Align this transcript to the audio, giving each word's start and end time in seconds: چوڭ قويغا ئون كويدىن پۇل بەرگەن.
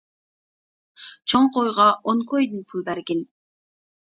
چوڭ 1.33 1.45
قويغا 1.57 1.87
ئون 1.99 2.25
كويدىن 2.33 2.65
پۇل 2.73 2.85
بەرگەن. 2.89 3.23